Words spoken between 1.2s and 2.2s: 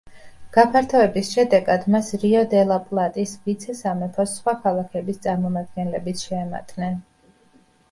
შედეგად მას